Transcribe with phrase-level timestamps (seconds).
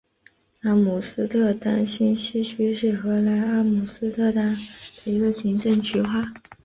[0.63, 4.57] 阿姆斯特丹新西区是荷兰阿姆斯特丹
[5.03, 6.33] 的一个行政区划。